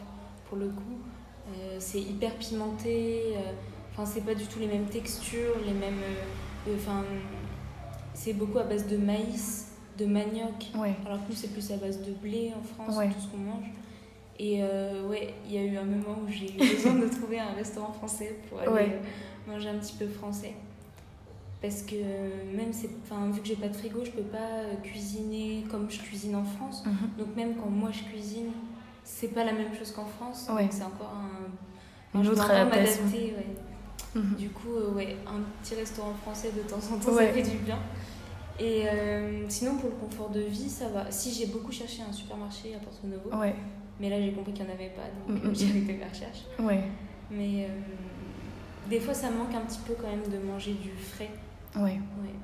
pour 0.49 0.57
le 0.57 0.67
coup. 0.67 0.97
C'est 1.79 1.99
hyper 2.01 2.33
pimenté, 2.35 3.33
enfin, 3.93 4.05
c'est 4.05 4.21
pas 4.25 4.35
du 4.35 4.45
tout 4.45 4.59
les 4.59 4.67
mêmes 4.67 4.85
textures, 4.85 5.55
les 5.65 5.73
mêmes. 5.73 5.99
euh, 6.67 6.75
Enfin, 6.75 7.03
c'est 8.13 8.33
beaucoup 8.33 8.59
à 8.59 8.63
base 8.63 8.85
de 8.87 8.95
maïs, 8.97 9.71
de 9.97 10.05
manioc. 10.05 10.69
Ouais. 10.75 10.93
Alors 11.05 11.17
que 11.25 11.29
nous, 11.31 11.35
c'est 11.35 11.47
plus 11.51 11.71
à 11.71 11.77
base 11.77 11.99
de 12.01 12.11
blé 12.11 12.53
en 12.55 12.61
France, 12.61 12.97
Ouais. 12.97 13.09
tout 13.09 13.19
ce 13.19 13.27
qu'on 13.27 13.37
mange. 13.37 13.65
Et 14.37 14.59
euh, 14.61 15.07
ouais, 15.07 15.33
il 15.45 15.53
y 15.53 15.57
a 15.57 15.63
eu 15.63 15.75
un 15.77 15.83
moment 15.85 16.19
où 16.23 16.31
j'ai 16.31 16.51
eu 16.53 16.57
besoin 16.57 16.93
de 16.95 17.07
trouver 17.19 17.39
un 17.39 17.53
restaurant 17.53 17.91
français 17.91 18.35
pour 18.49 18.59
aller 18.59 18.69
Ouais. 18.69 18.91
euh, 19.47 19.51
manger 19.51 19.69
un 19.69 19.77
petit 19.79 19.93
peu 19.93 20.07
français. 20.07 20.53
Parce 21.61 21.81
que 21.83 21.95
euh, 21.95 22.29
même, 22.55 22.73
c'est, 22.73 22.89
enfin, 23.03 23.29
vu 23.31 23.41
que 23.41 23.47
j'ai 23.47 23.55
pas 23.55 23.67
de 23.67 23.75
frigo, 23.75 24.03
je 24.05 24.11
peux 24.11 24.21
pas 24.23 24.63
cuisiner 24.83 25.63
comme 25.69 25.89
je 25.91 25.99
cuisine 25.99 26.35
en 26.35 26.43
France. 26.43 26.83
Mhm. 26.85 26.95
Donc 27.17 27.35
même 27.35 27.55
quand 27.55 27.69
moi 27.69 27.89
je 27.91 28.03
cuisine, 28.03 28.51
c'est 29.03 29.29
pas 29.29 29.43
la 29.43 29.53
même 29.53 29.73
chose 29.77 29.91
qu'en 29.91 30.05
France. 30.05 30.47
Ouais. 30.55 30.63
Donc 30.63 30.73
c'est 30.73 30.83
encore 30.83 31.13
un... 31.15 32.21
Je 32.23 32.29
dois 32.29 32.33
autre 32.33 32.51
adaptation. 32.51 33.03
ouais. 33.05 33.45
Mhm. 34.15 34.35
Du 34.35 34.49
coup, 34.49 34.73
euh, 34.75 34.91
ouais, 34.93 35.15
un 35.25 35.39
petit 35.63 35.75
restaurant 35.75 36.13
français 36.21 36.51
de 36.55 36.61
temps 36.69 36.77
en 36.93 36.97
temps, 36.99 37.11
Ouais. 37.13 37.27
ça 37.27 37.33
fait 37.33 37.43
du 37.43 37.57
bien. 37.57 37.79
Et 38.59 38.83
euh, 38.87 39.45
sinon, 39.49 39.77
pour 39.77 39.89
le 39.89 39.95
confort 39.95 40.29
de 40.29 40.41
vie, 40.41 40.69
ça 40.69 40.89
va. 40.89 41.09
Si 41.09 41.31
j'ai 41.31 41.47
beaucoup 41.47 41.71
cherché 41.71 42.01
un 42.07 42.11
supermarché 42.11 42.75
à 42.75 42.79
Porto 42.79 43.07
Novo, 43.07 43.35
Ouais, 43.35 43.55
mais 43.99 44.09
là 44.09 44.21
j'ai 44.21 44.33
compris 44.33 44.51
qu'il 44.53 44.65
n'y 44.65 44.71
en 44.71 44.73
avait 44.73 44.89
pas, 44.89 45.03
donc 45.27 45.43
Mm, 45.43 45.47
mm, 45.49 45.55
j'ai 45.55 45.69
arrêté 45.69 45.93
mes 45.93 46.05
recherches. 46.05 46.43
ouais, 46.59 46.83
Mais 47.31 47.65
euh, 47.65 48.89
des 48.89 48.99
fois, 48.99 49.13
ça 49.13 49.31
manque 49.31 49.55
un 49.55 49.61
petit 49.61 49.79
peu 49.87 49.93
quand 49.99 50.09
même 50.09 50.27
de 50.29 50.45
manger 50.45 50.73
du 50.73 50.89
frais, 50.89 51.31
ouais, 51.77 51.99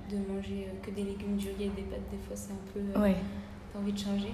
de 0.09 0.17
manger 0.33 0.67
que 0.81 0.89
des 0.91 1.03
légumes, 1.03 1.35
du 1.35 1.47
riz 1.49 1.65
et 1.65 1.69
des 1.69 1.81
pâtes. 1.83 1.99
Des 2.09 2.17
fois, 2.25 2.35
c'est 2.35 2.53
un 2.53 2.71
peu. 2.93 2.99
ouais. 3.01 3.15
T'as 3.73 3.79
envie 3.79 3.91
de 3.93 3.99
changer. 3.99 4.31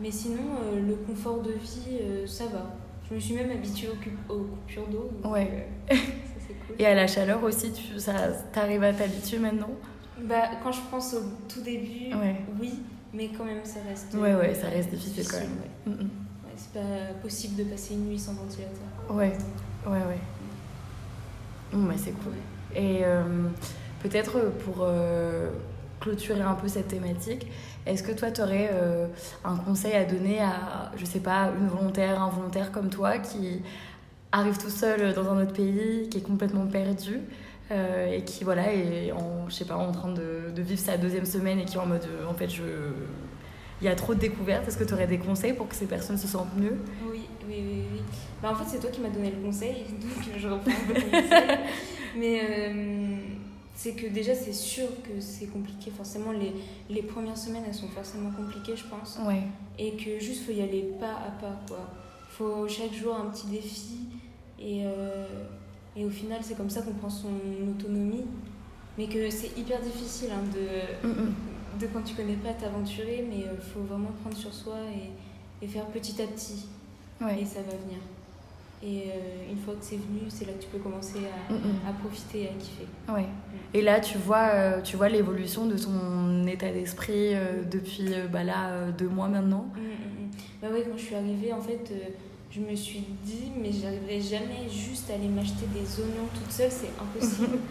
Mais 0.00 0.10
sinon, 0.10 0.42
le 0.84 0.96
confort 0.96 1.40
de 1.40 1.52
vie, 1.52 2.26
ça 2.26 2.46
va. 2.46 2.74
Je 3.08 3.14
me 3.14 3.20
suis 3.20 3.34
même 3.34 3.50
habituée 3.50 3.88
aux, 4.28 4.34
coupures 4.44 4.86
d'eau. 4.88 5.10
Ouais. 5.28 5.68
euh, 5.90 5.94
ça, 5.94 6.02
c'est 6.46 6.54
cool. 6.66 6.76
Et 6.78 6.86
à 6.86 6.94
la 6.94 7.06
chaleur 7.06 7.42
aussi, 7.44 7.72
tu 7.72 7.98
ça, 7.98 8.14
t'arrives 8.52 8.82
à 8.82 8.92
t'habituer 8.92 9.38
maintenant? 9.38 9.70
Bah, 10.22 10.42
quand 10.62 10.72
je 10.72 10.80
pense 10.90 11.14
au 11.14 11.22
tout 11.48 11.60
début, 11.60 12.14
Ouais. 12.14 12.36
oui, 12.60 12.74
mais 13.12 13.28
quand 13.36 13.44
même, 13.44 13.64
ça 13.64 13.80
reste. 13.86 14.14
Ouais, 14.14 14.34
ouais, 14.34 14.54
ça 14.54 14.68
reste 14.68 14.90
difficile 14.90 15.26
quand 15.28 15.38
même. 15.40 15.50
ouais. 15.50 15.92
Mhm. 15.92 16.00
Ouais, 16.44 16.52
c'est 16.56 16.72
pas 16.72 17.14
possible 17.22 17.56
de 17.56 17.64
passer 17.64 17.94
une 17.94 18.06
nuit 18.08 18.18
sans 18.18 18.32
ventilateur. 18.34 18.88
Ouais, 19.10 19.32
ouais, 19.86 19.92
ouais. 19.92 20.18
Bon, 21.72 21.82
bah, 21.86 21.94
c'est 21.96 22.12
cool. 22.12 22.32
Et 22.74 23.00
euh, 23.04 23.22
peut-être 24.02 24.50
pour 24.64 24.76
euh, 24.80 25.50
clôturer 26.00 26.40
un 26.42 26.54
peu 26.54 26.68
cette 26.68 26.88
thématique, 26.88 27.46
est-ce 27.86 28.02
que 28.02 28.12
toi, 28.12 28.30
tu 28.30 28.40
aurais 28.40 28.70
un 29.44 29.56
conseil 29.56 29.92
à 29.94 30.04
donner 30.04 30.40
à, 30.40 30.92
je 30.96 31.04
sais 31.04 31.20
pas, 31.20 31.50
une 31.58 31.68
volontaire, 31.68 32.22
un 32.22 32.30
volontaire 32.30 32.72
comme 32.72 32.88
toi 32.88 33.18
qui 33.18 33.60
arrive 34.32 34.58
tout 34.58 34.70
seul 34.70 35.14
dans 35.14 35.30
un 35.30 35.42
autre 35.42 35.52
pays, 35.52 36.08
qui 36.10 36.18
est 36.18 36.22
complètement 36.22 36.66
perdu 36.66 37.20
euh, 37.70 38.12
et 38.12 38.24
qui 38.24 38.44
voilà 38.44 38.72
est 38.72 39.10
en, 39.12 39.48
je 39.48 39.54
sais 39.54 39.64
pas, 39.64 39.76
en 39.76 39.92
train 39.92 40.12
de, 40.12 40.50
de 40.54 40.62
vivre 40.62 40.80
sa 40.80 40.96
deuxième 40.96 41.24
semaine 41.24 41.60
et 41.60 41.64
qui 41.64 41.76
est 41.76 41.80
en 41.80 41.86
mode, 41.86 42.04
euh, 42.04 42.28
en 42.28 42.34
fait, 42.34 42.48
je... 42.48 42.62
il 43.80 43.84
y 43.84 43.88
a 43.88 43.94
trop 43.94 44.14
de 44.14 44.20
découvertes. 44.20 44.66
Est-ce 44.68 44.76
que 44.76 44.84
tu 44.84 44.92
aurais 44.92 45.06
des 45.06 45.18
conseils 45.18 45.52
pour 45.54 45.68
que 45.68 45.74
ces 45.74 45.86
personnes 45.86 46.18
se 46.18 46.26
sentent 46.26 46.56
mieux? 46.56 46.76
Oui, 47.10 47.22
oui, 47.48 47.64
oui, 47.66 47.82
oui. 47.92 48.02
Bah, 48.42 48.50
en 48.52 48.54
fait, 48.56 48.64
c'est 48.66 48.80
toi 48.80 48.90
qui 48.90 49.00
m'as 49.00 49.08
donné 49.08 49.30
le 49.30 49.42
conseil, 49.42 49.84
donc 50.00 50.36
je 50.36 50.48
reprends 50.48 50.70
conseil. 50.88 51.22
Mais 52.18 52.40
euh, 52.42 53.16
c'est 53.74 53.92
que 53.92 54.06
déjà, 54.06 54.34
c'est 54.34 54.52
sûr 54.52 54.86
que 55.02 55.20
c'est 55.20 55.46
compliqué. 55.46 55.90
Forcément, 55.90 56.32
les, 56.32 56.52
les 56.88 57.02
premières 57.02 57.36
semaines, 57.38 57.64
elles 57.66 57.74
sont 57.74 57.88
forcément 57.88 58.30
compliquées, 58.30 58.76
je 58.76 58.84
pense. 58.84 59.18
Ouais, 59.26 59.42
Et 59.78 59.96
que 59.96 60.18
juste, 60.20 60.44
faut 60.46 60.52
y 60.52 60.62
aller 60.62 60.92
pas 61.00 61.12
à 61.26 61.30
pas, 61.40 61.60
quoi. 61.68 61.90
Faut 62.30 62.66
chaque 62.68 62.92
jour 62.94 63.14
un 63.16 63.26
petit 63.30 63.46
défi. 63.48 63.98
Et, 64.60 64.82
euh, 64.84 65.26
et 65.96 66.04
au 66.04 66.10
final, 66.10 66.40
c'est 66.42 66.56
comme 66.56 66.70
ça 66.70 66.82
qu'on 66.82 66.92
prend 66.94 67.10
son 67.10 67.28
autonomie. 67.68 68.24
Mais 68.96 69.06
que 69.08 69.28
c'est 69.28 69.58
hyper 69.58 69.80
difficile 69.80 70.28
hein, 70.32 70.44
de, 70.54 71.80
de 71.80 71.86
quand 71.92 72.02
tu 72.02 72.14
connais 72.14 72.36
pas 72.36 72.52
t'aventurer, 72.52 73.24
mais 73.28 73.38
il 73.40 73.60
faut 73.60 73.80
vraiment 73.80 74.10
prendre 74.22 74.36
sur 74.36 74.54
soi 74.54 74.76
et, 74.94 75.64
et 75.64 75.68
faire 75.68 75.86
petit 75.86 76.22
à 76.22 76.26
petit. 76.28 76.66
ouais. 77.20 77.40
Et 77.42 77.44
ça 77.44 77.60
va 77.62 77.72
venir. 77.76 77.98
Et 78.84 79.08
euh, 79.10 79.50
une 79.50 79.58
fois 79.58 79.74
que 79.74 79.82
c'est 79.84 79.96
venu, 79.96 80.20
c'est 80.28 80.44
là 80.44 80.52
que 80.52 80.62
tu 80.62 80.68
peux 80.68 80.78
commencer 80.78 81.20
à, 81.26 81.88
à 81.88 81.92
profiter 81.94 82.42
et 82.42 82.48
à 82.48 82.52
kiffer. 82.52 82.86
Ouais. 83.08 83.26
Et 83.74 83.82
là, 83.82 83.98
tu 84.00 84.18
vois, 84.18 84.50
euh, 84.54 84.80
tu 84.82 84.96
vois 84.96 85.08
l'évolution 85.08 85.66
de 85.66 85.76
ton 85.76 86.46
état 86.46 86.70
d'esprit 86.70 87.34
euh, 87.34 87.62
depuis 87.68 88.14
euh, 88.14 88.28
bah 88.28 88.44
là, 88.44 88.90
deux 88.96 89.08
mois 89.08 89.26
maintenant. 89.28 89.66
Mm, 89.74 89.80
mm, 89.80 90.26
mm. 90.26 90.30
Bah 90.62 90.68
ouais, 90.72 90.84
quand 90.88 90.96
je 90.96 91.02
suis 91.02 91.14
arrivée, 91.16 91.52
en 91.52 91.60
fait, 91.60 91.90
euh, 91.90 91.96
je 92.52 92.60
me 92.60 92.74
suis 92.76 93.04
dit, 93.24 93.50
mais 93.60 93.70
j'arriverai 93.72 94.20
jamais 94.20 94.68
juste 94.70 95.10
à 95.10 95.14
aller 95.14 95.26
m'acheter 95.28 95.66
des 95.74 96.00
oignons 96.02 96.28
toute 96.32 96.52
seule, 96.52 96.70
c'est 96.70 96.90
impossible. 97.00 97.58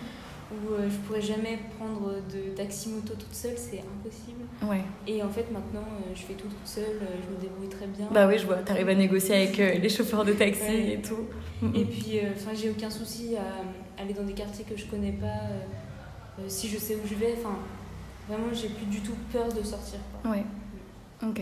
Ou 0.51 0.73
euh, 0.73 0.87
je 0.89 0.97
pourrais 1.07 1.21
jamais 1.21 1.57
prendre 1.79 2.11
de 2.31 2.53
taxi-moto 2.55 3.13
toute 3.13 3.33
seule, 3.33 3.55
c'est 3.57 3.79
impossible. 3.79 4.43
Ouais. 4.69 4.83
Et 5.07 5.23
en 5.23 5.29
fait, 5.29 5.49
maintenant, 5.51 5.79
euh, 5.87 6.11
je 6.13 6.21
fais 6.21 6.33
tout 6.33 6.47
toute 6.49 6.67
seule, 6.67 6.99
je 7.01 7.33
me 7.35 7.41
débrouille 7.41 7.69
très 7.69 7.87
bien. 7.87 8.07
Bah 8.11 8.27
oui, 8.27 8.37
je 8.37 8.45
vois, 8.45 8.57
t'arrives 8.57 8.89
à 8.89 8.93
négocier 8.93 9.35
avec 9.35 9.57
les 9.57 9.89
chauffeurs 9.89 10.25
de 10.25 10.33
taxi 10.33 10.61
Ouais. 10.63 10.93
et 10.95 11.01
tout. 11.01 11.25
Et 11.73 11.85
puis, 11.85 12.19
enfin, 12.35 12.51
j'ai 12.53 12.69
aucun 12.69 12.89
souci 12.89 13.35
à 13.37 14.01
aller 14.03 14.13
dans 14.13 14.23
des 14.23 14.33
quartiers 14.33 14.65
que 14.69 14.77
je 14.77 14.85
connais 14.85 15.13
pas, 15.13 15.39
euh, 16.39 16.41
euh, 16.41 16.49
si 16.49 16.69
je 16.69 16.77
sais 16.77 16.95
où 16.95 17.07
je 17.07 17.15
vais. 17.15 17.35
Enfin, 17.37 17.55
vraiment, 18.27 18.53
j'ai 18.53 18.69
plus 18.69 18.85
du 18.85 19.01
tout 19.01 19.15
peur 19.31 19.51
de 19.51 19.63
sortir. 19.63 19.99
Quoi. 20.21 20.31
Ouais. 20.31 20.45
Ok. 21.23 21.41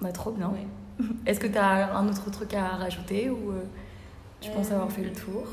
Bah 0.00 0.12
trop 0.12 0.32
bien. 0.32 0.48
Ouais. 0.48 0.66
Est-ce 1.26 1.40
que 1.40 1.46
t'as 1.46 1.94
un 1.94 2.08
autre 2.08 2.30
truc 2.30 2.54
à 2.54 2.68
rajouter 2.68 3.30
ou 3.30 3.50
euh, 3.52 3.62
tu 4.40 4.50
penses 4.50 4.70
Euh, 4.70 4.74
avoir 4.74 4.90
fait 4.92 5.02
le 5.04 5.12
tour? 5.12 5.46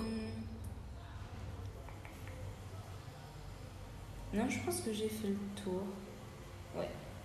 Non, 4.34 4.48
je 4.50 4.60
pense 4.60 4.80
que 4.82 4.94
j'ai 4.94 5.10
fait 5.10 5.28
le 5.28 5.62
tour. 5.64 5.82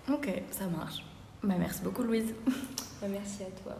Ok, 0.09 0.29
ça 0.51 0.67
marche. 0.67 1.03
Bah 1.43 1.55
merci 1.59 1.81
beaucoup 1.83 2.03
Louise. 2.03 2.33
Bah, 3.01 3.07
merci 3.11 3.43
à 3.43 3.51
toi. 3.61 3.75